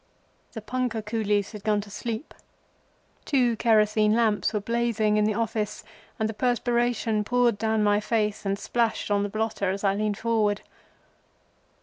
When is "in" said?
5.17-5.25